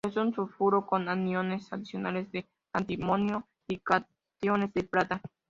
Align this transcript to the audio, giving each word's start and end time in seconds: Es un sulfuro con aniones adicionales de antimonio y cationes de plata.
Es 0.03 0.17
un 0.17 0.33
sulfuro 0.33 0.87
con 0.87 1.09
aniones 1.09 1.71
adicionales 1.71 2.31
de 2.31 2.49
antimonio 2.73 3.47
y 3.69 3.77
cationes 3.77 4.73
de 4.73 4.83
plata. 4.83 5.21